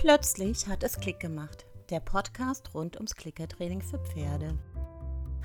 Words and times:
Plötzlich 0.00 0.66
hat 0.66 0.82
es 0.82 0.98
Klick 0.98 1.20
gemacht. 1.20 1.66
Der 1.90 2.00
Podcast 2.00 2.72
rund 2.72 2.96
ums 2.96 3.14
Klickertraining 3.16 3.82
für 3.82 3.98
Pferde. 3.98 4.56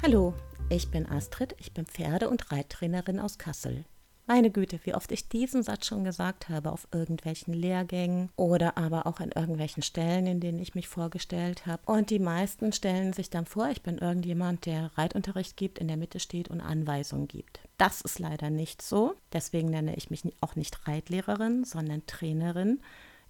Hallo, 0.02 0.34
ich 0.70 0.90
bin 0.90 1.06
Astrid, 1.06 1.54
ich 1.60 1.74
bin 1.74 1.86
Pferde- 1.86 2.30
und 2.30 2.54
Reittrainerin 2.54 3.20
aus 3.20 3.38
Kassel. 3.38 3.84
Meine 4.28 4.52
Güte, 4.52 4.80
wie 4.86 4.96
oft 4.96 5.12
ich 5.12 5.28
diesen 5.28 5.62
Satz 5.62 5.88
schon 5.88 6.06
gesagt 6.06 6.48
habe 6.48 6.72
auf 6.72 6.88
irgendwelchen 6.94 7.54
Lehrgängen 7.54 8.32
oder 8.38 8.78
aber 8.78 9.08
auch 9.08 9.20
an 9.20 9.32
irgendwelchen 9.36 9.84
Stellen, 9.84 10.26
in 10.26 10.40
denen 10.40 10.60
ich 10.60 10.74
mich 10.74 10.88
vorgestellt 10.88 11.66
habe. 11.66 11.84
Und 11.86 12.10
die 12.10 12.20
meisten 12.20 12.72
stellen 12.72 13.12
sich 13.12 13.30
dann 13.30 13.46
vor, 13.46 13.68
ich 13.70 13.84
bin 13.84 13.98
irgendjemand, 13.98 14.66
der 14.66 14.90
Reitunterricht 14.98 15.58
gibt, 15.58 15.80
in 15.80 15.90
der 15.90 15.98
Mitte 15.98 16.22
steht 16.22 16.48
und 16.48 16.62
Anweisungen 16.62 17.28
gibt. 17.28 17.60
Das 17.78 18.00
ist 18.00 18.20
leider 18.20 18.50
nicht 18.50 18.82
so. 18.82 19.16
Deswegen 19.34 19.70
nenne 19.70 19.98
ich 19.98 20.10
mich 20.10 20.24
auch 20.40 20.56
nicht 20.56 20.88
Reitlehrerin, 20.88 21.66
sondern 21.66 22.06
Trainerin. 22.08 22.80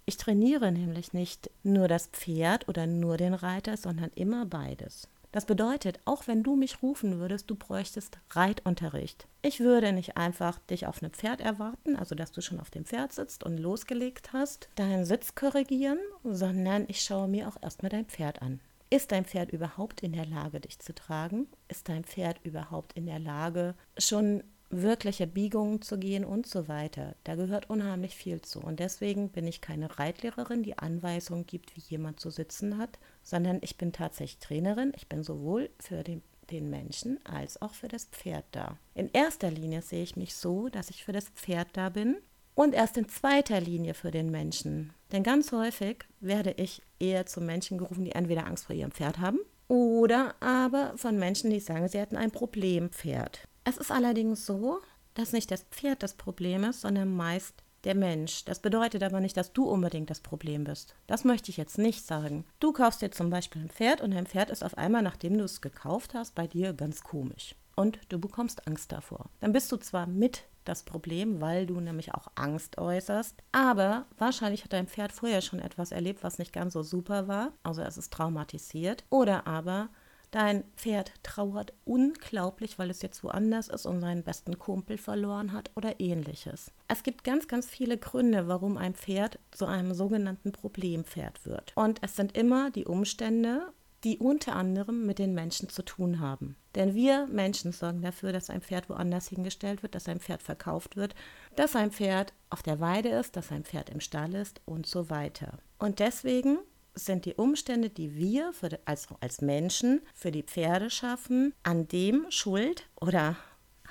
Ich 0.08 0.16
trainiere 0.16 0.70
nämlich 0.70 1.12
nicht 1.12 1.50
nur 1.64 1.88
das 1.88 2.06
Pferd 2.06 2.68
oder 2.68 2.86
nur 2.86 3.16
den 3.16 3.34
Reiter, 3.34 3.76
sondern 3.76 4.12
immer 4.14 4.46
beides. 4.46 5.08
Das 5.32 5.46
bedeutet, 5.46 5.98
auch 6.04 6.28
wenn 6.28 6.44
du 6.44 6.54
mich 6.54 6.80
rufen 6.80 7.18
würdest, 7.18 7.50
du 7.50 7.56
bräuchtest 7.56 8.18
Reitunterricht. 8.30 9.26
Ich 9.42 9.58
würde 9.58 9.92
nicht 9.92 10.16
einfach 10.16 10.60
dich 10.60 10.86
auf 10.86 11.02
einem 11.02 11.12
Pferd 11.12 11.40
erwarten, 11.40 11.96
also 11.96 12.14
dass 12.14 12.30
du 12.30 12.40
schon 12.40 12.60
auf 12.60 12.70
dem 12.70 12.84
Pferd 12.84 13.12
sitzt 13.12 13.42
und 13.42 13.58
losgelegt 13.58 14.32
hast, 14.32 14.68
deinen 14.76 15.04
Sitz 15.04 15.34
korrigieren, 15.34 15.98
sondern 16.22 16.84
ich 16.86 17.02
schaue 17.02 17.26
mir 17.26 17.48
auch 17.48 17.56
erstmal 17.60 17.90
dein 17.90 18.06
Pferd 18.06 18.40
an. 18.40 18.60
Ist 18.88 19.10
dein 19.10 19.24
Pferd 19.24 19.50
überhaupt 19.50 20.02
in 20.02 20.12
der 20.12 20.26
Lage, 20.26 20.60
dich 20.60 20.78
zu 20.78 20.94
tragen? 20.94 21.48
Ist 21.66 21.88
dein 21.88 22.04
Pferd 22.04 22.38
überhaupt 22.44 22.92
in 22.92 23.06
der 23.06 23.18
Lage, 23.18 23.74
schon 23.98 24.44
wirkliche 24.70 25.26
Biegungen 25.26 25.82
zu 25.82 25.98
gehen 25.98 26.24
und 26.24 26.46
so 26.46 26.68
weiter. 26.68 27.14
Da 27.24 27.34
gehört 27.34 27.70
unheimlich 27.70 28.16
viel 28.16 28.42
zu. 28.42 28.60
Und 28.60 28.80
deswegen 28.80 29.30
bin 29.30 29.46
ich 29.46 29.60
keine 29.60 29.98
Reitlehrerin, 29.98 30.62
die 30.62 30.78
Anweisungen 30.78 31.46
gibt, 31.46 31.76
wie 31.76 31.82
jemand 31.88 32.20
zu 32.20 32.30
sitzen 32.30 32.78
hat, 32.78 32.98
sondern 33.22 33.58
ich 33.62 33.78
bin 33.78 33.92
tatsächlich 33.92 34.38
Trainerin. 34.38 34.92
Ich 34.96 35.08
bin 35.08 35.22
sowohl 35.22 35.70
für 35.78 36.02
den, 36.02 36.22
den 36.50 36.68
Menschen 36.70 37.24
als 37.24 37.62
auch 37.62 37.74
für 37.74 37.88
das 37.88 38.06
Pferd 38.06 38.44
da. 38.52 38.76
In 38.94 39.10
erster 39.12 39.50
Linie 39.50 39.82
sehe 39.82 40.02
ich 40.02 40.16
mich 40.16 40.34
so, 40.34 40.68
dass 40.68 40.90
ich 40.90 41.04
für 41.04 41.12
das 41.12 41.28
Pferd 41.28 41.68
da 41.74 41.88
bin 41.88 42.16
und 42.54 42.74
erst 42.74 42.96
in 42.96 43.08
zweiter 43.08 43.60
Linie 43.60 43.94
für 43.94 44.10
den 44.10 44.30
Menschen. 44.30 44.92
Denn 45.12 45.22
ganz 45.22 45.52
häufig 45.52 45.98
werde 46.20 46.52
ich 46.56 46.82
eher 46.98 47.26
zu 47.26 47.40
Menschen 47.40 47.78
gerufen, 47.78 48.04
die 48.04 48.12
entweder 48.12 48.46
Angst 48.46 48.66
vor 48.66 48.74
ihrem 48.74 48.90
Pferd 48.90 49.18
haben 49.20 49.38
oder 49.68 50.34
aber 50.40 50.94
von 50.96 51.18
Menschen, 51.18 51.50
die 51.50 51.60
sagen, 51.60 51.88
sie 51.88 51.98
hätten 51.98 52.16
ein 52.16 52.30
Problempferd. 52.30 53.46
Es 53.68 53.78
ist 53.78 53.90
allerdings 53.90 54.46
so, 54.46 54.78
dass 55.14 55.32
nicht 55.32 55.50
das 55.50 55.64
Pferd 55.64 56.04
das 56.04 56.14
Problem 56.14 56.62
ist, 56.62 56.82
sondern 56.82 57.16
meist 57.16 57.64
der 57.82 57.96
Mensch. 57.96 58.44
Das 58.44 58.60
bedeutet 58.60 59.02
aber 59.02 59.18
nicht, 59.18 59.36
dass 59.36 59.52
du 59.52 59.64
unbedingt 59.64 60.08
das 60.08 60.20
Problem 60.20 60.62
bist. 60.62 60.94
Das 61.08 61.24
möchte 61.24 61.50
ich 61.50 61.56
jetzt 61.56 61.76
nicht 61.76 62.06
sagen. 62.06 62.44
Du 62.60 62.72
kaufst 62.72 63.02
dir 63.02 63.10
zum 63.10 63.28
Beispiel 63.28 63.62
ein 63.62 63.68
Pferd 63.68 64.02
und 64.02 64.12
dein 64.12 64.28
Pferd 64.28 64.50
ist 64.50 64.62
auf 64.62 64.78
einmal, 64.78 65.02
nachdem 65.02 65.36
du 65.36 65.42
es 65.42 65.62
gekauft 65.62 66.14
hast, 66.14 66.36
bei 66.36 66.46
dir 66.46 66.74
ganz 66.74 67.02
komisch. 67.02 67.56
Und 67.74 67.98
du 68.08 68.20
bekommst 68.20 68.68
Angst 68.68 68.92
davor. 68.92 69.30
Dann 69.40 69.52
bist 69.52 69.72
du 69.72 69.78
zwar 69.78 70.06
mit 70.06 70.44
das 70.64 70.84
Problem, 70.84 71.40
weil 71.40 71.66
du 71.66 71.80
nämlich 71.80 72.14
auch 72.14 72.28
Angst 72.36 72.78
äußerst, 72.78 73.34
aber 73.50 74.06
wahrscheinlich 74.16 74.62
hat 74.62 74.74
dein 74.74 74.86
Pferd 74.86 75.10
vorher 75.10 75.40
schon 75.40 75.58
etwas 75.58 75.90
erlebt, 75.90 76.22
was 76.22 76.38
nicht 76.38 76.52
ganz 76.52 76.74
so 76.74 76.84
super 76.84 77.26
war. 77.26 77.52
Also 77.64 77.82
es 77.82 77.98
ist 77.98 78.12
traumatisiert. 78.12 79.04
Oder 79.10 79.48
aber 79.48 79.88
Dein 80.36 80.64
Pferd 80.76 81.12
trauert 81.22 81.72
unglaublich, 81.86 82.78
weil 82.78 82.90
es 82.90 83.00
jetzt 83.00 83.24
woanders 83.24 83.68
ist 83.68 83.86
und 83.86 84.02
seinen 84.02 84.22
besten 84.22 84.58
Kumpel 84.58 84.98
verloren 84.98 85.54
hat 85.54 85.70
oder 85.76 85.98
ähnliches. 85.98 86.72
Es 86.88 87.02
gibt 87.02 87.24
ganz, 87.24 87.48
ganz 87.48 87.64
viele 87.64 87.96
Gründe, 87.96 88.46
warum 88.46 88.76
ein 88.76 88.92
Pferd 88.92 89.38
zu 89.50 89.64
einem 89.64 89.94
sogenannten 89.94 90.52
Problempferd 90.52 91.46
wird. 91.46 91.72
Und 91.74 92.02
es 92.02 92.16
sind 92.16 92.36
immer 92.36 92.70
die 92.70 92.84
Umstände, 92.84 93.72
die 94.04 94.18
unter 94.18 94.56
anderem 94.56 95.06
mit 95.06 95.18
den 95.18 95.32
Menschen 95.32 95.70
zu 95.70 95.82
tun 95.82 96.20
haben. 96.20 96.56
Denn 96.74 96.94
wir 96.94 97.26
Menschen 97.28 97.72
sorgen 97.72 98.02
dafür, 98.02 98.32
dass 98.32 98.50
ein 98.50 98.60
Pferd 98.60 98.90
woanders 98.90 99.28
hingestellt 99.28 99.82
wird, 99.82 99.94
dass 99.94 100.06
ein 100.06 100.20
Pferd 100.20 100.42
verkauft 100.42 100.96
wird, 100.96 101.14
dass 101.54 101.74
ein 101.74 101.90
Pferd 101.90 102.34
auf 102.50 102.62
der 102.62 102.78
Weide 102.78 103.08
ist, 103.08 103.36
dass 103.36 103.50
ein 103.50 103.64
Pferd 103.64 103.88
im 103.88 104.00
Stall 104.00 104.34
ist 104.34 104.60
und 104.66 104.84
so 104.84 105.08
weiter. 105.08 105.60
Und 105.78 105.98
deswegen 105.98 106.58
sind 106.96 107.24
die 107.24 107.34
Umstände, 107.34 107.90
die 107.90 108.16
wir 108.16 108.52
für, 108.52 108.80
als, 108.84 109.08
als 109.20 109.40
Menschen 109.40 110.00
für 110.14 110.32
die 110.32 110.42
Pferde 110.42 110.90
schaffen, 110.90 111.54
an 111.62 111.86
dem 111.86 112.26
schuld 112.30 112.88
oder 113.00 113.36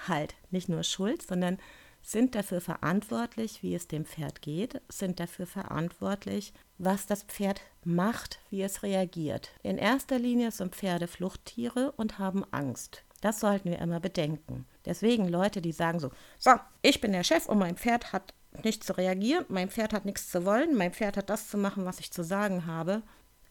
halt 0.07 0.35
nicht 0.51 0.67
nur 0.67 0.83
schuld, 0.83 1.21
sondern 1.21 1.57
sind 2.01 2.35
dafür 2.35 2.61
verantwortlich, 2.61 3.63
wie 3.63 3.73
es 3.73 3.87
dem 3.87 4.05
Pferd 4.05 4.41
geht, 4.41 4.81
sind 4.89 5.19
dafür 5.19 5.47
verantwortlich, 5.47 6.53
was 6.77 7.07
das 7.07 7.23
Pferd 7.23 7.61
macht, 7.83 8.39
wie 8.51 8.61
es 8.61 8.83
reagiert. 8.83 9.49
In 9.63 9.77
erster 9.77 10.19
Linie 10.19 10.51
sind 10.51 10.75
Pferde 10.75 11.07
Fluchttiere 11.07 11.93
und 11.93 12.19
haben 12.19 12.43
Angst. 12.51 13.03
Das 13.21 13.39
sollten 13.39 13.71
wir 13.71 13.79
immer 13.79 13.99
bedenken. 13.99 14.65
Deswegen 14.85 15.27
Leute, 15.27 15.61
die 15.61 15.71
sagen 15.71 15.99
so, 15.99 16.11
so, 16.37 16.51
ich 16.83 17.01
bin 17.01 17.11
der 17.11 17.23
Chef 17.23 17.47
und 17.47 17.57
mein 17.57 17.77
Pferd 17.77 18.13
hat 18.13 18.35
nicht 18.63 18.83
zu 18.83 18.97
reagieren, 18.97 19.45
mein 19.49 19.69
Pferd 19.69 19.93
hat 19.93 20.05
nichts 20.05 20.29
zu 20.29 20.45
wollen, 20.45 20.75
mein 20.75 20.93
Pferd 20.93 21.17
hat 21.17 21.29
das 21.29 21.49
zu 21.49 21.57
machen, 21.57 21.85
was 21.85 21.99
ich 21.99 22.11
zu 22.11 22.23
sagen 22.23 22.65
habe. 22.65 23.01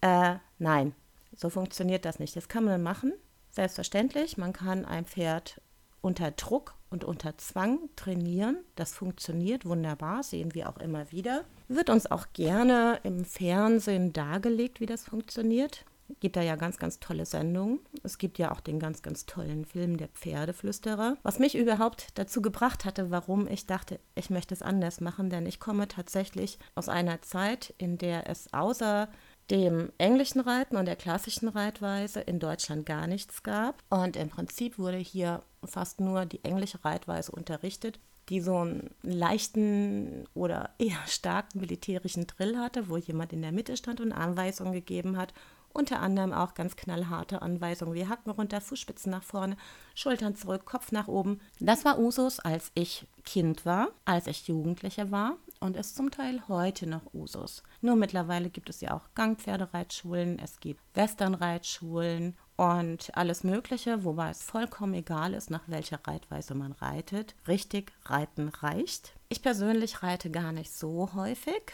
Äh, 0.01 0.37
nein, 0.59 0.95
so 1.37 1.51
funktioniert 1.51 2.05
das 2.05 2.19
nicht. 2.19 2.37
Das 2.37 2.49
kann 2.49 2.65
man 2.65 2.83
machen, 2.83 3.13
selbstverständlich. 3.51 4.37
Man 4.39 4.53
kann 4.53 4.85
ein 4.85 5.05
Pferd 5.05 5.61
unter 6.01 6.31
Druck 6.31 6.75
und 6.91 7.05
unter 7.05 7.37
Zwang 7.39 7.79
trainieren. 7.97 8.59
Das 8.77 8.93
funktioniert 8.93 9.65
wunderbar, 9.65 10.23
sehen 10.23 10.55
wir 10.55 10.69
auch 10.69 10.79
immer 10.79 11.11
wieder. 11.11 11.45
Wird 11.69 11.91
uns 11.91 12.11
auch 12.11 12.27
gerne 12.33 13.01
im 13.03 13.25
Fernsehen 13.25 14.13
dargelegt, 14.13 14.81
wie 14.81 14.87
das 14.87 15.05
funktioniert 15.05 15.85
gibt 16.21 16.37
da 16.37 16.43
ja 16.43 16.57
ganz, 16.57 16.79
ganz 16.79 17.01
tolle 17.01 17.27
Sendungen. 17.27 17.81
Es 18.03 18.19
gibt 18.19 18.39
ja 18.39 18.53
auch 18.53 18.61
den 18.61 18.79
ganz, 18.79 19.03
ganz 19.03 19.27
tollen 19.27 19.65
Film 19.65 19.97
Der 19.97 20.09
Pferdeflüsterer. 20.09 21.17
Was 21.23 21.39
mich 21.39 21.55
überhaupt 21.57 22.09
dazu 22.15 22.43
gebracht 22.43 22.85
hatte, 22.85 23.11
warum 23.11 23.47
ich 23.49 23.67
dachte, 23.67 24.01
ich 24.15 24.31
möchte 24.31 24.55
es 24.55 24.63
anders 24.63 25.01
machen, 25.01 25.31
denn 25.31 25.47
ich 25.47 25.61
komme 25.61 25.89
tatsächlich 25.89 26.59
aus 26.75 26.89
einer 26.89 27.23
Zeit, 27.23 27.75
in 27.79 27.99
der 27.99 28.29
es 28.29 28.53
außer 28.53 29.09
dem 29.51 29.93
englischen 29.99 30.41
Reiten 30.41 30.77
und 30.77 30.87
der 30.87 30.97
klassischen 30.97 31.49
Reitweise 31.49 32.21
in 32.21 32.39
Deutschland 32.39 32.87
gar 32.87 33.07
nichts 33.07 33.43
gab. 33.43 33.83
Und 33.91 34.17
im 34.17 34.31
Prinzip 34.31 34.79
wurde 34.79 34.97
hier 34.97 35.43
fast 35.65 36.01
nur 36.01 36.25
die 36.25 36.43
englische 36.45 36.85
Reitweise 36.85 37.33
unterrichtet, 37.33 37.99
die 38.31 38.41
so 38.41 38.57
einen 38.57 38.91
leichten 39.03 40.27
oder 40.33 40.71
eher 40.79 40.97
starken 41.07 41.61
militärischen 41.61 42.27
Drill 42.27 42.57
hatte, 42.59 42.89
wo 42.89 42.97
jemand 42.97 43.33
in 43.35 43.43
der 43.43 43.53
Mitte 43.53 43.77
stand 43.77 44.01
und 44.01 44.13
Anweisungen 44.13 44.73
gegeben 44.73 45.19
hat 45.19 45.35
unter 45.75 46.01
anderem 46.01 46.33
auch 46.33 46.55
ganz 46.55 46.77
knallharte 46.77 47.43
Anweisungen 47.43 47.95
wie 47.95 48.09
Hacken 48.09 48.33
runter, 48.33 48.61
Fußspitzen 48.61 49.11
nach 49.11 49.23
vorne, 49.23 49.57
Schultern 49.95 50.37
zurück, 50.37 50.65
Kopf 50.65 50.93
nach 50.93 51.09
oben. 51.09 51.41
Das 51.61 51.85
war 51.85 51.99
Usus, 51.99 52.41
als 52.41 52.71
ich 52.75 53.07
Kind 53.25 53.67
war, 53.67 53.89
als 54.05 54.27
ich 54.27 54.49
Jugendliche 54.49 55.11
war 55.11 55.37
und 55.61 55.77
ist 55.77 55.97
zum 55.97 56.11
Teil 56.11 56.43
heute 56.49 56.87
noch 56.87 57.13
Usus. 57.13 57.63
Nur 57.81 57.97
mittlerweile 57.97 58.51
gibt 58.51 58.69
es 58.69 58.81
ja 58.81 58.95
auch 58.95 59.15
Gangpferdereitschulen, 59.15 60.39
es 60.39 60.61
gibt 60.61 60.81
Westernreitschulen 60.95 62.37
und 62.57 63.11
alles 63.17 63.43
Mögliche, 63.45 64.05
wobei 64.05 64.31
es 64.31 64.43
vollkommen 64.43 64.95
egal 64.95 65.35
ist, 65.35 65.51
nach 65.51 65.63
welcher 65.67 65.99
Reitweise 66.07 66.55
man 66.55 66.73
reitet. 66.73 67.35
Richtig 67.49 67.93
reiten 68.05 68.49
reicht. 68.49 69.15
Ich 69.29 69.43
persönlich 69.43 70.03
reite 70.03 70.31
gar 70.31 70.53
nicht 70.53 70.73
so 70.73 71.15
häufig. 71.15 71.73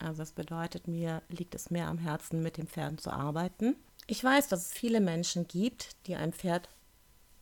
Also 0.00 0.22
das 0.22 0.32
bedeutet, 0.32 0.88
mir 0.88 1.22
liegt 1.28 1.54
es 1.54 1.70
mehr 1.70 1.88
am 1.88 1.98
Herzen, 1.98 2.42
mit 2.42 2.56
dem 2.56 2.66
Pferd 2.66 3.00
zu 3.00 3.10
arbeiten. 3.10 3.76
Ich 4.06 4.24
weiß, 4.24 4.48
dass 4.48 4.66
es 4.66 4.72
viele 4.72 5.00
Menschen 5.00 5.46
gibt, 5.46 5.94
die 6.06 6.16
ein 6.16 6.32
Pferd, 6.32 6.68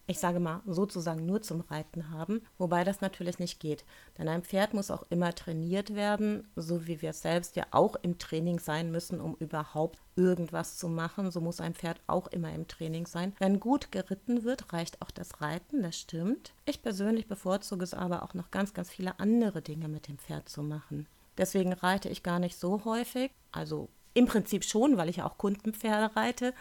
ich 0.06 0.18
sage 0.18 0.40
mal, 0.40 0.60
sozusagen 0.66 1.24
nur 1.24 1.40
zum 1.40 1.60
Reiten 1.60 2.10
haben, 2.10 2.42
wobei 2.58 2.82
das 2.82 3.00
natürlich 3.00 3.38
nicht 3.38 3.60
geht. 3.60 3.84
Denn 4.18 4.28
ein 4.28 4.42
Pferd 4.42 4.74
muss 4.74 4.90
auch 4.90 5.04
immer 5.08 5.34
trainiert 5.34 5.94
werden, 5.94 6.48
so 6.56 6.86
wie 6.86 7.00
wir 7.00 7.12
selbst 7.12 7.56
ja 7.56 7.64
auch 7.70 7.94
im 8.02 8.18
Training 8.18 8.58
sein 8.58 8.90
müssen, 8.90 9.20
um 9.20 9.36
überhaupt 9.36 9.98
irgendwas 10.16 10.76
zu 10.76 10.88
machen. 10.88 11.30
So 11.30 11.40
muss 11.40 11.60
ein 11.60 11.74
Pferd 11.74 12.00
auch 12.06 12.26
immer 12.26 12.52
im 12.52 12.66
Training 12.66 13.06
sein. 13.06 13.34
Wenn 13.38 13.60
gut 13.60 13.92
geritten 13.92 14.42
wird, 14.42 14.72
reicht 14.72 15.00
auch 15.00 15.12
das 15.12 15.40
Reiten, 15.40 15.82
das 15.82 15.96
stimmt. 15.96 16.52
Ich 16.66 16.82
persönlich 16.82 17.28
bevorzuge 17.28 17.84
es 17.84 17.94
aber 17.94 18.24
auch 18.24 18.34
noch 18.34 18.50
ganz, 18.50 18.74
ganz 18.74 18.90
viele 18.90 19.20
andere 19.20 19.62
Dinge 19.62 19.88
mit 19.88 20.08
dem 20.08 20.18
Pferd 20.18 20.48
zu 20.48 20.62
machen. 20.62 21.06
Deswegen 21.38 21.72
reite 21.72 22.08
ich 22.08 22.22
gar 22.22 22.38
nicht 22.38 22.58
so 22.58 22.84
häufig. 22.84 23.30
Also 23.52 23.88
im 24.14 24.26
Prinzip 24.26 24.64
schon, 24.64 24.96
weil 24.96 25.08
ich 25.08 25.22
auch 25.22 25.38
Kundenpferde 25.38 26.14
reite. 26.16 26.52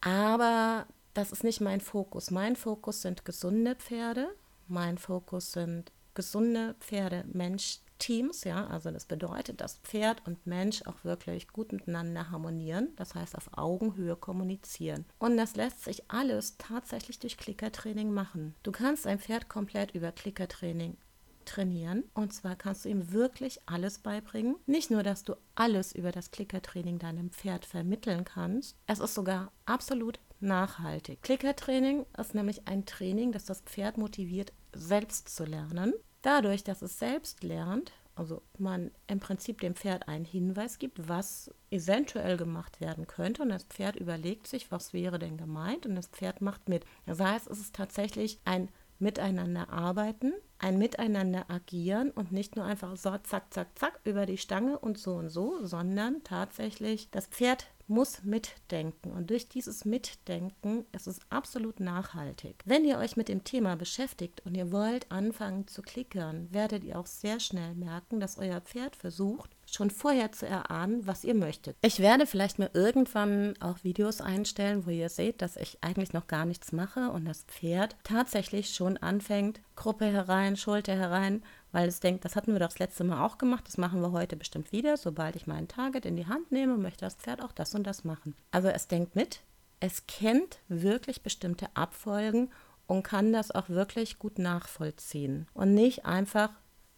Aber 0.00 0.86
das 1.14 1.32
ist 1.32 1.44
nicht 1.44 1.60
mein 1.60 1.80
Fokus. 1.80 2.30
Mein 2.30 2.56
Fokus 2.56 3.02
sind 3.02 3.24
gesunde 3.24 3.74
Pferde. 3.74 4.28
Mein 4.68 4.98
Fokus 4.98 5.52
sind 5.52 5.92
gesunde 6.14 6.74
Pferde-Mensch-Teams. 6.80 8.44
Ja, 8.44 8.66
also 8.66 8.90
das 8.90 9.06
bedeutet, 9.06 9.60
dass 9.60 9.78
Pferd 9.78 10.26
und 10.26 10.46
Mensch 10.46 10.82
auch 10.86 11.04
wirklich 11.04 11.48
gut 11.48 11.72
miteinander 11.72 12.30
harmonieren. 12.30 12.92
Das 12.96 13.14
heißt, 13.14 13.34
auf 13.36 13.48
Augenhöhe 13.56 14.16
kommunizieren. 14.16 15.06
Und 15.18 15.36
das 15.36 15.56
lässt 15.56 15.84
sich 15.84 16.10
alles 16.10 16.56
tatsächlich 16.58 17.18
durch 17.18 17.36
Klickertraining 17.36 18.12
machen. 18.12 18.54
Du 18.62 18.72
kannst 18.72 19.06
ein 19.06 19.18
Pferd 19.18 19.48
komplett 19.48 19.94
über 19.94 20.12
Klickertraining 20.12 20.96
trainieren. 21.44 22.04
Und 22.14 22.32
zwar 22.32 22.56
kannst 22.56 22.84
du 22.84 22.88
ihm 22.88 23.12
wirklich 23.12 23.60
alles 23.66 23.98
beibringen. 23.98 24.56
Nicht 24.66 24.90
nur, 24.90 25.02
dass 25.02 25.22
du 25.24 25.34
alles 25.54 25.94
über 25.94 26.12
das 26.12 26.30
Klickertraining 26.30 26.98
deinem 26.98 27.30
Pferd 27.30 27.64
vermitteln 27.64 28.24
kannst. 28.24 28.76
Es 28.86 29.00
ist 29.00 29.14
sogar 29.14 29.52
absolut 29.66 30.18
nachhaltig. 30.40 31.22
Klickertraining 31.22 32.06
ist 32.18 32.34
nämlich 32.34 32.66
ein 32.68 32.86
Training, 32.86 33.32
das 33.32 33.44
das 33.44 33.62
Pferd 33.62 33.98
motiviert, 33.98 34.52
selbst 34.74 35.34
zu 35.34 35.44
lernen. 35.44 35.94
Dadurch, 36.22 36.64
dass 36.64 36.82
es 36.82 36.98
selbst 36.98 37.42
lernt, 37.42 37.92
also 38.16 38.42
man 38.58 38.92
im 39.08 39.20
Prinzip 39.20 39.60
dem 39.60 39.74
Pferd 39.74 40.08
einen 40.08 40.24
Hinweis 40.24 40.78
gibt, 40.78 41.08
was 41.08 41.52
eventuell 41.70 42.36
gemacht 42.36 42.80
werden 42.80 43.06
könnte 43.06 43.42
und 43.42 43.48
das 43.48 43.64
Pferd 43.64 43.96
überlegt 43.96 44.46
sich, 44.46 44.70
was 44.70 44.92
wäre 44.92 45.18
denn 45.18 45.36
gemeint 45.36 45.86
und 45.86 45.96
das 45.96 46.06
Pferd 46.06 46.40
macht 46.40 46.68
mit. 46.68 46.84
Das 47.06 47.20
heißt, 47.20 47.48
es 47.48 47.60
ist 47.60 47.74
tatsächlich 47.74 48.38
ein 48.44 48.68
Miteinander 48.98 49.70
arbeiten, 49.70 50.32
ein 50.64 50.78
Miteinander 50.78 51.44
agieren 51.50 52.10
und 52.10 52.32
nicht 52.32 52.56
nur 52.56 52.64
einfach 52.64 52.96
so 52.96 53.10
zack, 53.18 53.52
zack, 53.52 53.78
zack 53.78 54.00
über 54.04 54.24
die 54.24 54.38
Stange 54.38 54.78
und 54.78 54.96
so 54.96 55.12
und 55.16 55.28
so, 55.28 55.62
sondern 55.62 56.24
tatsächlich 56.24 57.10
das 57.10 57.26
Pferd 57.26 57.66
muss 57.86 58.22
mitdenken. 58.24 59.12
Und 59.12 59.30
durch 59.30 59.48
dieses 59.48 59.84
Mitdenken 59.84 60.84
ist 60.92 61.06
es 61.06 61.20
absolut 61.30 61.80
nachhaltig. 61.80 62.62
Wenn 62.64 62.84
ihr 62.84 62.98
euch 62.98 63.16
mit 63.16 63.28
dem 63.28 63.44
Thema 63.44 63.76
beschäftigt 63.76 64.42
und 64.44 64.54
ihr 64.54 64.72
wollt 64.72 65.10
anfangen 65.10 65.66
zu 65.66 65.82
klickern, 65.82 66.48
werdet 66.50 66.84
ihr 66.84 66.98
auch 66.98 67.06
sehr 67.06 67.40
schnell 67.40 67.74
merken, 67.74 68.20
dass 68.20 68.38
euer 68.38 68.60
Pferd 68.60 68.96
versucht, 68.96 69.50
schon 69.70 69.90
vorher 69.90 70.32
zu 70.32 70.46
erahnen, 70.46 71.06
was 71.06 71.24
ihr 71.24 71.34
möchtet. 71.34 71.76
Ich 71.82 72.00
werde 72.00 72.26
vielleicht 72.26 72.58
mal 72.58 72.70
irgendwann 72.72 73.54
auch 73.60 73.82
Videos 73.82 74.20
einstellen, 74.20 74.86
wo 74.86 74.90
ihr 74.90 75.08
seht, 75.08 75.42
dass 75.42 75.56
ich 75.56 75.78
eigentlich 75.80 76.12
noch 76.12 76.26
gar 76.26 76.44
nichts 76.44 76.72
mache 76.72 77.10
und 77.10 77.24
das 77.24 77.42
Pferd 77.44 77.96
tatsächlich 78.04 78.74
schon 78.74 78.96
anfängt, 78.96 79.60
Gruppe 79.76 80.06
herein, 80.06 80.56
Schulter 80.56 80.94
herein 80.94 81.42
weil 81.74 81.88
es 81.88 81.98
denkt, 81.98 82.24
das 82.24 82.36
hatten 82.36 82.52
wir 82.52 82.60
doch 82.60 82.68
das 82.68 82.78
letzte 82.78 83.02
Mal 83.02 83.26
auch 83.26 83.36
gemacht, 83.36 83.66
das 83.66 83.78
machen 83.78 84.00
wir 84.00 84.12
heute 84.12 84.36
bestimmt 84.36 84.70
wieder. 84.70 84.96
Sobald 84.96 85.34
ich 85.34 85.48
meinen 85.48 85.66
Target 85.66 86.06
in 86.06 86.14
die 86.14 86.28
Hand 86.28 86.52
nehme, 86.52 86.76
möchte 86.76 87.04
das 87.04 87.16
Pferd 87.16 87.42
auch 87.42 87.50
das 87.50 87.74
und 87.74 87.84
das 87.84 88.04
machen. 88.04 88.36
Also 88.52 88.68
es 88.68 88.86
denkt 88.86 89.16
mit, 89.16 89.40
es 89.80 90.06
kennt 90.06 90.60
wirklich 90.68 91.22
bestimmte 91.22 91.66
Abfolgen 91.74 92.52
und 92.86 93.02
kann 93.02 93.32
das 93.32 93.50
auch 93.50 93.68
wirklich 93.68 94.20
gut 94.20 94.38
nachvollziehen 94.38 95.48
und 95.52 95.74
nicht 95.74 96.06
einfach 96.06 96.50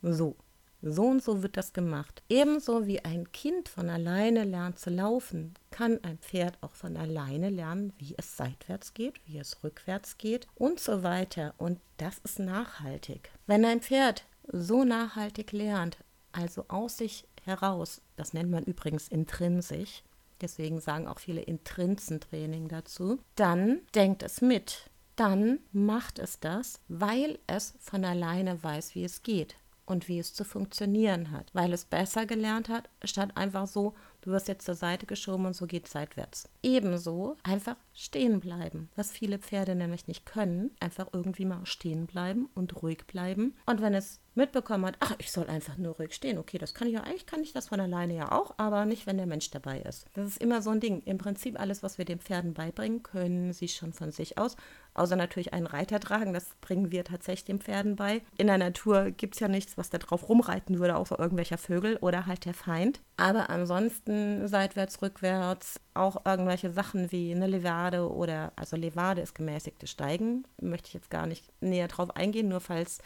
so. 0.02 0.36
So 0.82 1.04
und 1.04 1.22
so 1.22 1.42
wird 1.42 1.56
das 1.56 1.72
gemacht. 1.72 2.22
Ebenso 2.28 2.86
wie 2.86 3.02
ein 3.02 3.32
Kind 3.32 3.70
von 3.70 3.88
alleine 3.88 4.44
lernt 4.44 4.78
zu 4.78 4.90
laufen, 4.90 5.54
kann 5.70 6.04
ein 6.04 6.18
Pferd 6.18 6.58
auch 6.60 6.74
von 6.74 6.98
alleine 6.98 7.48
lernen, 7.48 7.94
wie 7.96 8.14
es 8.18 8.36
seitwärts 8.36 8.92
geht, 8.92 9.14
wie 9.24 9.38
es 9.38 9.64
rückwärts 9.64 10.18
geht 10.18 10.46
und 10.54 10.78
so 10.78 11.02
weiter. 11.02 11.54
Und 11.56 11.80
das 11.96 12.18
ist 12.18 12.38
nachhaltig. 12.38 13.30
Wenn 13.46 13.64
ein 13.64 13.80
Pferd 13.80 14.26
so 14.48 14.84
nachhaltig 14.84 15.52
lernt, 15.52 15.98
also 16.32 16.64
aus 16.68 16.98
sich 16.98 17.26
heraus, 17.44 18.02
das 18.16 18.32
nennt 18.32 18.50
man 18.50 18.64
übrigens 18.64 19.08
intrinsisch, 19.08 20.02
deswegen 20.40 20.80
sagen 20.80 21.08
auch 21.08 21.18
viele 21.18 21.42
Intrinsentraining 21.42 22.68
dazu, 22.68 23.20
dann 23.34 23.80
denkt 23.94 24.22
es 24.22 24.40
mit. 24.40 24.90
Dann 25.14 25.60
macht 25.72 26.18
es 26.18 26.40
das, 26.40 26.80
weil 26.88 27.38
es 27.46 27.74
von 27.80 28.04
alleine 28.04 28.62
weiß, 28.62 28.94
wie 28.94 29.04
es 29.04 29.22
geht 29.22 29.56
und 29.86 30.08
wie 30.08 30.18
es 30.18 30.34
zu 30.34 30.44
funktionieren 30.44 31.30
hat, 31.30 31.50
weil 31.54 31.72
es 31.72 31.84
besser 31.84 32.26
gelernt 32.26 32.68
hat, 32.68 32.88
statt 33.04 33.36
einfach 33.36 33.66
so, 33.66 33.94
du 34.20 34.32
wirst 34.32 34.48
jetzt 34.48 34.66
zur 34.66 34.74
Seite 34.74 35.06
geschoben 35.06 35.46
und 35.46 35.54
so 35.54 35.66
geht 35.66 35.86
es 35.86 35.92
seitwärts. 35.92 36.48
Ebenso 36.62 37.36
einfach 37.44 37.76
stehen 37.94 38.40
bleiben, 38.40 38.90
was 38.96 39.12
viele 39.12 39.38
Pferde 39.38 39.74
nämlich 39.74 40.08
nicht 40.08 40.26
können, 40.26 40.72
einfach 40.80 41.08
irgendwie 41.12 41.44
mal 41.44 41.64
stehen 41.64 42.06
bleiben 42.06 42.48
und 42.54 42.82
ruhig 42.82 43.06
bleiben. 43.06 43.54
Und 43.66 43.80
wenn 43.80 43.94
es 43.94 44.20
mitbekommen 44.34 44.84
hat, 44.86 44.96
ach, 45.00 45.14
ich 45.18 45.32
soll 45.32 45.46
einfach 45.46 45.78
nur 45.78 45.94
ruhig 45.96 46.12
stehen. 46.12 46.38
Okay, 46.38 46.58
das 46.58 46.74
kann 46.74 46.88
ich 46.88 46.94
ja, 46.94 47.02
eigentlich 47.02 47.26
kann 47.26 47.42
ich 47.42 47.52
das 47.52 47.68
von 47.68 47.80
alleine 47.80 48.14
ja 48.14 48.32
auch, 48.32 48.54
aber 48.58 48.84
nicht, 48.84 49.06
wenn 49.06 49.16
der 49.16 49.26
Mensch 49.26 49.50
dabei 49.50 49.80
ist. 49.80 50.06
Das 50.12 50.26
ist 50.26 50.42
immer 50.42 50.60
so 50.60 50.70
ein 50.70 50.80
Ding. 50.80 51.02
Im 51.04 51.18
Prinzip 51.18 51.58
alles, 51.58 51.82
was 51.82 51.96
wir 51.96 52.04
den 52.04 52.18
Pferden 52.18 52.52
beibringen, 52.52 53.02
können 53.02 53.52
sie 53.52 53.68
schon 53.68 53.92
von 53.92 54.10
sich 54.10 54.36
aus. 54.36 54.56
Außer 54.96 55.14
natürlich 55.14 55.52
einen 55.52 55.66
Reiter 55.66 56.00
tragen, 56.00 56.32
das 56.32 56.54
bringen 56.62 56.90
wir 56.90 57.04
tatsächlich 57.04 57.44
den 57.44 57.60
Pferden 57.60 57.96
bei. 57.96 58.22
In 58.38 58.46
der 58.46 58.56
Natur 58.56 59.10
gibt 59.10 59.34
es 59.34 59.40
ja 59.40 59.48
nichts, 59.48 59.76
was 59.76 59.90
da 59.90 59.98
drauf 59.98 60.28
rumreiten 60.28 60.78
würde, 60.78 60.96
außer 60.96 61.18
irgendwelcher 61.18 61.58
Vögel 61.58 61.98
oder 61.98 62.26
halt 62.26 62.46
der 62.46 62.54
Feind. 62.54 63.00
Aber 63.18 63.50
ansonsten 63.50 64.48
seitwärts, 64.48 65.02
rückwärts, 65.02 65.80
auch 65.92 66.24
irgendwelche 66.24 66.70
Sachen 66.70 67.12
wie 67.12 67.34
eine 67.34 67.46
Levade 67.46 68.10
oder, 68.10 68.52
also 68.56 68.76
Levade 68.76 69.20
ist 69.20 69.34
gemäßigte 69.34 69.86
Steigen, 69.86 70.44
möchte 70.60 70.88
ich 70.88 70.94
jetzt 70.94 71.10
gar 71.10 71.26
nicht 71.26 71.44
näher 71.60 71.88
drauf 71.88 72.16
eingehen, 72.16 72.48
nur 72.48 72.60
falls 72.60 73.00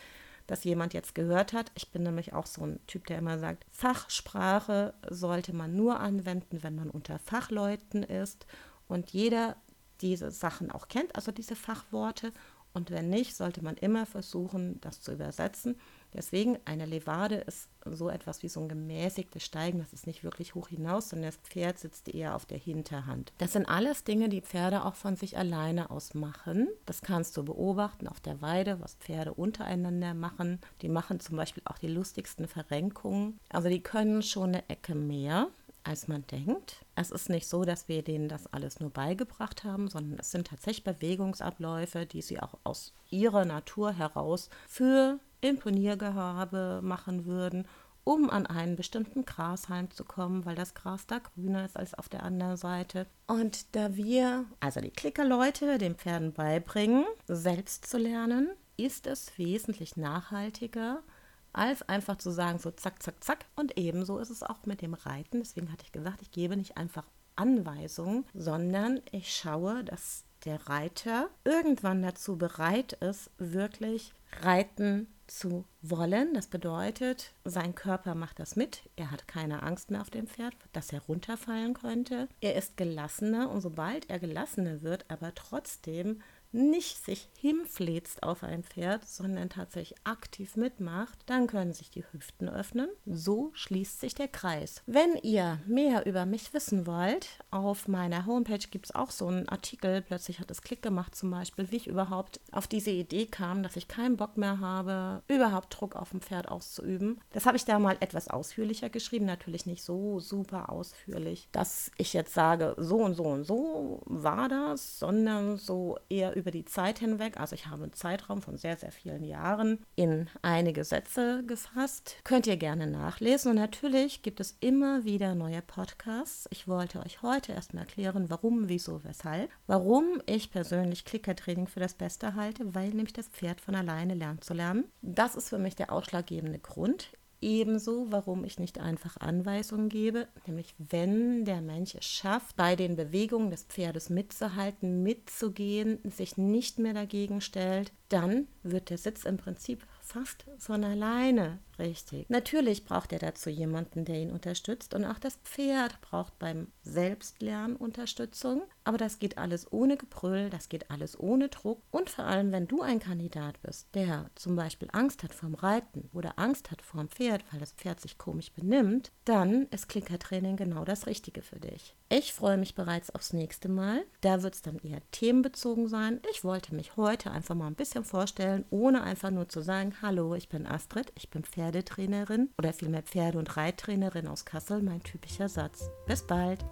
das 0.46 0.64
jemand 0.64 0.94
jetzt 0.94 1.14
gehört 1.14 1.52
hat. 1.52 1.70
Ich 1.74 1.90
bin 1.90 2.02
nämlich 2.02 2.32
auch 2.34 2.46
so 2.46 2.62
ein 2.62 2.80
Typ, 2.86 3.06
der 3.06 3.18
immer 3.18 3.38
sagt, 3.38 3.64
Fachsprache 3.70 4.94
sollte 5.08 5.54
man 5.54 5.76
nur 5.76 6.00
anwenden, 6.00 6.62
wenn 6.62 6.74
man 6.74 6.90
unter 6.90 7.18
Fachleuten 7.18 8.02
ist 8.02 8.46
und 8.88 9.10
jeder 9.10 9.56
diese 10.00 10.30
Sachen 10.30 10.70
auch 10.70 10.88
kennt, 10.88 11.14
also 11.16 11.32
diese 11.32 11.56
Fachworte. 11.56 12.32
Und 12.72 12.90
wenn 12.90 13.10
nicht, 13.10 13.34
sollte 13.34 13.64
man 13.64 13.76
immer 13.76 14.06
versuchen, 14.06 14.80
das 14.80 15.00
zu 15.00 15.12
übersetzen. 15.12 15.76
Deswegen 16.12 16.58
eine 16.64 16.86
Levade 16.86 17.36
ist 17.36 17.68
so 17.84 18.08
etwas 18.08 18.42
wie 18.42 18.48
so 18.48 18.60
ein 18.60 18.68
gemäßigtes 18.68 19.44
Steigen. 19.44 19.78
Das 19.78 19.92
ist 19.92 20.06
nicht 20.06 20.24
wirklich 20.24 20.54
hoch 20.54 20.68
hinaus, 20.68 21.08
sondern 21.08 21.30
das 21.30 21.38
Pferd 21.38 21.78
sitzt 21.78 22.08
eher 22.08 22.34
auf 22.34 22.46
der 22.46 22.58
Hinterhand. 22.58 23.32
Das 23.38 23.52
sind 23.52 23.68
alles 23.68 24.04
Dinge, 24.04 24.28
die 24.28 24.40
Pferde 24.40 24.84
auch 24.84 24.94
von 24.94 25.16
sich 25.16 25.36
alleine 25.36 25.90
aus 25.90 26.14
machen. 26.14 26.68
Das 26.86 27.02
kannst 27.02 27.36
du 27.36 27.44
beobachten 27.44 28.08
auf 28.08 28.20
der 28.20 28.40
Weide, 28.40 28.80
was 28.80 28.94
Pferde 28.94 29.34
untereinander 29.34 30.14
machen. 30.14 30.60
Die 30.82 30.88
machen 30.88 31.20
zum 31.20 31.36
Beispiel 31.36 31.62
auch 31.66 31.78
die 31.78 31.88
lustigsten 31.88 32.48
Verrenkungen. 32.48 33.38
Also 33.48 33.68
die 33.68 33.82
können 33.82 34.22
schon 34.22 34.50
eine 34.50 34.68
Ecke 34.68 34.94
mehr 34.94 35.48
als 35.84 36.08
man 36.08 36.26
denkt. 36.26 36.84
Es 36.94 37.10
ist 37.10 37.30
nicht 37.30 37.48
so, 37.48 37.64
dass 37.64 37.88
wir 37.88 38.02
denen 38.02 38.28
das 38.28 38.46
alles 38.52 38.80
nur 38.80 38.90
beigebracht 38.90 39.64
haben, 39.64 39.88
sondern 39.88 40.18
es 40.18 40.30
sind 40.30 40.46
tatsächlich 40.48 40.84
Bewegungsabläufe, 40.84 42.06
die 42.06 42.22
sie 42.22 42.40
auch 42.40 42.54
aus 42.64 42.94
ihrer 43.10 43.44
Natur 43.44 43.92
heraus 43.92 44.50
für 44.68 45.18
Imponiergehabe 45.40 46.80
machen 46.82 47.24
würden, 47.24 47.66
um 48.04 48.30
an 48.30 48.46
einen 48.46 48.76
bestimmten 48.76 49.24
Grashalm 49.24 49.90
zu 49.90 50.04
kommen, 50.04 50.44
weil 50.44 50.56
das 50.56 50.74
Gras 50.74 51.06
da 51.06 51.18
grüner 51.18 51.64
ist 51.64 51.76
als 51.76 51.94
auf 51.94 52.08
der 52.08 52.22
anderen 52.22 52.56
Seite. 52.56 53.06
Und 53.26 53.74
da 53.76 53.94
wir, 53.94 54.46
also 54.58 54.80
die 54.80 54.90
Klickerleute, 54.90 55.78
den 55.78 55.94
Pferden 55.94 56.32
beibringen, 56.32 57.04
selbst 57.26 57.86
zu 57.86 57.98
lernen, 57.98 58.50
ist 58.76 59.06
es 59.06 59.36
wesentlich 59.38 59.96
nachhaltiger, 59.96 61.02
als 61.52 61.82
einfach 61.82 62.16
zu 62.16 62.30
sagen, 62.30 62.58
so 62.58 62.70
zack, 62.70 63.02
zack, 63.02 63.22
zack. 63.22 63.46
Und 63.56 63.76
ebenso 63.76 64.18
ist 64.18 64.30
es 64.30 64.42
auch 64.42 64.66
mit 64.66 64.82
dem 64.82 64.94
Reiten. 64.94 65.40
Deswegen 65.40 65.72
hatte 65.72 65.84
ich 65.84 65.92
gesagt, 65.92 66.22
ich 66.22 66.30
gebe 66.30 66.56
nicht 66.56 66.76
einfach 66.76 67.04
Anweisungen, 67.36 68.26
sondern 68.34 69.00
ich 69.10 69.34
schaue, 69.34 69.84
dass 69.84 70.24
der 70.44 70.68
Reiter 70.68 71.28
irgendwann 71.44 72.02
dazu 72.02 72.36
bereit 72.38 72.94
ist, 72.94 73.30
wirklich 73.38 74.12
reiten 74.42 75.08
zu 75.26 75.64
wollen. 75.80 76.34
Das 76.34 76.48
bedeutet, 76.48 77.32
sein 77.44 77.74
Körper 77.74 78.14
macht 78.14 78.38
das 78.38 78.56
mit. 78.56 78.88
Er 78.96 79.10
hat 79.10 79.28
keine 79.28 79.62
Angst 79.62 79.90
mehr 79.90 80.00
auf 80.00 80.10
dem 80.10 80.26
Pferd, 80.26 80.54
dass 80.72 80.92
er 80.92 81.02
runterfallen 81.02 81.74
könnte. 81.74 82.28
Er 82.40 82.56
ist 82.56 82.76
gelassener 82.76 83.50
und 83.50 83.60
sobald 83.60 84.10
er 84.10 84.18
gelassener 84.18 84.82
wird, 84.82 85.04
aber 85.08 85.34
trotzdem 85.34 86.20
nicht 86.52 87.04
sich 87.04 87.28
hinfläzt 87.38 88.22
auf 88.22 88.42
ein 88.42 88.62
Pferd, 88.62 89.06
sondern 89.08 89.50
tatsächlich 89.50 89.98
aktiv 90.04 90.56
mitmacht, 90.56 91.18
dann 91.26 91.46
können 91.46 91.72
sich 91.72 91.90
die 91.90 92.04
Hüften 92.12 92.48
öffnen. 92.48 92.88
So 93.06 93.50
schließt 93.54 94.00
sich 94.00 94.14
der 94.14 94.28
Kreis. 94.28 94.82
Wenn 94.86 95.16
ihr 95.22 95.60
mehr 95.66 96.06
über 96.06 96.26
mich 96.26 96.52
wissen 96.52 96.86
wollt, 96.86 97.28
auf 97.50 97.88
meiner 97.88 98.26
Homepage 98.26 98.58
gibt 98.70 98.86
es 98.86 98.94
auch 98.94 99.10
so 99.10 99.26
einen 99.26 99.48
Artikel, 99.48 100.02
plötzlich 100.02 100.40
hat 100.40 100.50
es 100.50 100.62
Klick 100.62 100.82
gemacht 100.82 101.14
zum 101.14 101.30
Beispiel, 101.30 101.70
wie 101.70 101.76
ich 101.76 101.86
überhaupt 101.86 102.40
auf 102.52 102.66
diese 102.66 102.90
Idee 102.90 103.26
kam, 103.26 103.62
dass 103.62 103.76
ich 103.76 103.88
keinen 103.88 104.16
Bock 104.16 104.36
mehr 104.36 104.60
habe, 104.60 105.22
überhaupt 105.28 105.80
Druck 105.80 105.96
auf 105.96 106.10
dem 106.10 106.20
Pferd 106.20 106.48
auszuüben. 106.48 107.20
Das 107.32 107.46
habe 107.46 107.56
ich 107.56 107.64
da 107.64 107.78
mal 107.78 107.96
etwas 108.00 108.28
ausführlicher 108.28 108.90
geschrieben, 108.90 109.26
natürlich 109.26 109.66
nicht 109.66 109.82
so 109.82 110.20
super 110.20 110.70
ausführlich, 110.70 111.48
dass 111.52 111.90
ich 111.96 112.12
jetzt 112.12 112.34
sage, 112.34 112.74
so 112.78 112.96
und 112.96 113.14
so 113.14 113.24
und 113.24 113.44
so 113.44 114.02
war 114.06 114.48
das, 114.48 114.98
sondern 114.98 115.56
so 115.56 115.98
eher 116.08 116.36
über 116.40 116.50
die 116.50 116.64
Zeit 116.64 116.98
hinweg, 116.98 117.38
also 117.38 117.54
ich 117.54 117.66
habe 117.66 117.84
einen 117.84 117.92
Zeitraum 117.92 118.42
von 118.42 118.56
sehr, 118.56 118.76
sehr 118.76 118.90
vielen 118.90 119.24
Jahren, 119.24 119.78
in 119.94 120.28
einige 120.42 120.84
Sätze 120.84 121.44
gefasst. 121.46 122.16
Könnt 122.24 122.46
ihr 122.46 122.56
gerne 122.56 122.86
nachlesen. 122.86 123.50
Und 123.50 123.56
natürlich 123.56 124.22
gibt 124.22 124.40
es 124.40 124.56
immer 124.60 125.04
wieder 125.04 125.34
neue 125.34 125.62
Podcasts. 125.62 126.48
Ich 126.50 126.66
wollte 126.66 127.00
euch 127.00 127.22
heute 127.22 127.52
erstmal 127.52 127.84
erklären, 127.84 128.30
warum, 128.30 128.68
wieso, 128.68 129.04
weshalb. 129.04 129.50
Warum 129.66 130.20
ich 130.26 130.50
persönlich 130.50 131.04
Klickertraining 131.04 131.66
für 131.66 131.80
das 131.80 131.94
Beste 131.94 132.34
halte, 132.34 132.74
weil 132.74 132.88
nämlich 132.88 133.12
das 133.12 133.28
Pferd 133.28 133.60
von 133.60 133.74
alleine 133.74 134.14
lernt 134.14 134.44
zu 134.44 134.54
lernen. 134.54 134.84
Das 135.02 135.36
ist 135.36 135.50
für 135.50 135.58
mich 135.58 135.76
der 135.76 135.92
ausschlaggebende 135.92 136.58
Grund. 136.58 137.12
Ebenso, 137.40 138.10
warum 138.10 138.44
ich 138.44 138.58
nicht 138.58 138.80
einfach 138.80 139.16
Anweisungen 139.16 139.88
gebe, 139.88 140.28
nämlich 140.46 140.74
wenn 140.78 141.44
der 141.44 141.62
Mensch 141.62 141.94
es 141.94 142.04
schafft, 142.04 142.56
bei 142.56 142.76
den 142.76 142.96
Bewegungen 142.96 143.50
des 143.50 143.62
Pferdes 143.64 144.10
mitzuhalten, 144.10 145.02
mitzugehen, 145.02 145.98
sich 146.04 146.36
nicht 146.36 146.78
mehr 146.78 146.92
dagegen 146.92 147.40
stellt, 147.40 147.92
dann 148.10 148.46
wird 148.62 148.90
der 148.90 148.98
Sitz 148.98 149.24
im 149.24 149.36
Prinzip 149.38 149.86
fast 150.00 150.44
von 150.58 150.84
alleine 150.84 151.60
richtig. 151.78 152.28
Natürlich 152.28 152.84
braucht 152.84 153.12
er 153.12 153.20
dazu 153.20 153.48
jemanden, 153.48 154.04
der 154.04 154.16
ihn 154.16 154.32
unterstützt 154.32 154.94
und 154.94 155.04
auch 155.04 155.18
das 155.18 155.36
Pferd 155.44 156.00
braucht 156.00 156.38
beim 156.38 156.66
Selbstlernen 156.82 157.76
Unterstützung. 157.76 158.62
Aber 158.90 158.98
das 158.98 159.20
geht 159.20 159.38
alles 159.38 159.72
ohne 159.72 159.96
Gebrüll, 159.96 160.50
das 160.50 160.68
geht 160.68 160.90
alles 160.90 161.16
ohne 161.16 161.48
Druck 161.48 161.80
und 161.92 162.10
vor 162.10 162.24
allem, 162.24 162.50
wenn 162.50 162.66
du 162.66 162.82
ein 162.82 162.98
Kandidat 162.98 163.62
bist, 163.62 163.86
der 163.94 164.28
zum 164.34 164.56
Beispiel 164.56 164.88
Angst 164.90 165.22
hat 165.22 165.32
vorm 165.32 165.54
Reiten 165.54 166.10
oder 166.12 166.40
Angst 166.40 166.72
hat 166.72 166.82
vorm 166.82 167.08
Pferd, 167.08 167.44
weil 167.52 167.60
das 167.60 167.70
Pferd 167.70 168.00
sich 168.00 168.18
komisch 168.18 168.50
benimmt, 168.50 169.12
dann 169.24 169.68
ist 169.70 169.88
Klickertraining 169.88 170.56
genau 170.56 170.84
das 170.84 171.06
Richtige 171.06 171.40
für 171.40 171.60
dich. 171.60 171.94
Ich 172.08 172.32
freue 172.32 172.58
mich 172.58 172.74
bereits 172.74 173.14
aufs 173.14 173.32
nächste 173.32 173.68
Mal. 173.68 174.02
Da 174.22 174.42
wird 174.42 174.56
es 174.56 174.62
dann 174.62 174.80
eher 174.80 175.08
themenbezogen 175.12 175.86
sein. 175.86 176.18
Ich 176.32 176.42
wollte 176.42 176.74
mich 176.74 176.96
heute 176.96 177.30
einfach 177.30 177.54
mal 177.54 177.68
ein 177.68 177.76
bisschen 177.76 178.02
vorstellen, 178.02 178.64
ohne 178.70 179.04
einfach 179.04 179.30
nur 179.30 179.48
zu 179.48 179.60
sagen, 179.60 179.94
hallo, 180.02 180.34
ich 180.34 180.48
bin 180.48 180.66
Astrid, 180.66 181.12
ich 181.14 181.30
bin 181.30 181.44
Pferdetrainerin 181.44 182.50
oder 182.58 182.72
vielmehr 182.72 183.04
Pferde- 183.04 183.38
und 183.38 183.56
Reittrainerin 183.56 184.26
aus 184.26 184.44
Kassel, 184.44 184.82
mein 184.82 185.04
typischer 185.04 185.48
Satz. 185.48 185.92
Bis 186.08 186.26
bald. 186.26 186.64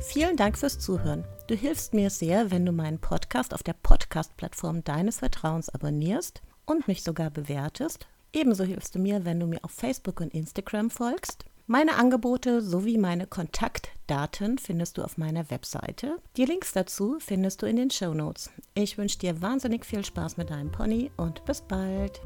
Vielen 0.00 0.36
Dank 0.36 0.58
fürs 0.58 0.78
Zuhören. 0.78 1.24
Du 1.46 1.54
hilfst 1.54 1.94
mir 1.94 2.10
sehr, 2.10 2.50
wenn 2.50 2.66
du 2.66 2.72
meinen 2.72 2.98
Podcast 2.98 3.54
auf 3.54 3.62
der 3.62 3.74
Podcast-Plattform 3.74 4.84
deines 4.84 5.18
Vertrauens 5.18 5.68
abonnierst 5.68 6.42
und 6.64 6.86
mich 6.88 7.02
sogar 7.02 7.30
bewertest. 7.30 8.06
Ebenso 8.32 8.64
hilfst 8.64 8.94
du 8.94 8.98
mir, 8.98 9.24
wenn 9.24 9.40
du 9.40 9.46
mir 9.46 9.62
auf 9.62 9.70
Facebook 9.70 10.20
und 10.20 10.34
Instagram 10.34 10.90
folgst. 10.90 11.44
Meine 11.66 11.96
Angebote 11.96 12.62
sowie 12.62 12.96
meine 12.96 13.26
Kontaktdaten 13.26 14.58
findest 14.58 14.98
du 14.98 15.02
auf 15.02 15.18
meiner 15.18 15.50
Webseite. 15.50 16.18
Die 16.36 16.44
Links 16.44 16.72
dazu 16.72 17.16
findest 17.18 17.62
du 17.62 17.66
in 17.66 17.76
den 17.76 17.90
Show 17.90 18.14
Notes. 18.14 18.50
Ich 18.74 18.98
wünsche 18.98 19.18
dir 19.18 19.42
wahnsinnig 19.42 19.84
viel 19.84 20.04
Spaß 20.04 20.36
mit 20.36 20.50
deinem 20.50 20.70
Pony 20.70 21.10
und 21.16 21.44
bis 21.44 21.62
bald. 21.62 22.20